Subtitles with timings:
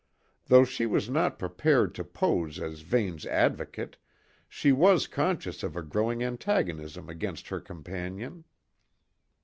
[0.47, 3.97] Though she was not prepared to pose as Vane's advocate,
[4.49, 8.45] she was conscious of a growing antagonism against her companion.